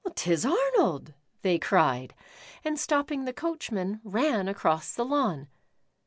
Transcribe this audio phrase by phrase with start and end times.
[0.15, 1.13] "'T is Arnold,"
[1.43, 2.15] they cried,
[2.65, 5.47] and stopping the coachman, ran across the lawn.